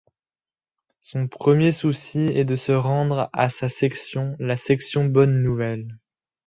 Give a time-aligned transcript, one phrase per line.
[0.99, 5.95] Son premier souci est de se rendre à sa section, la section Bonne Nouvelle.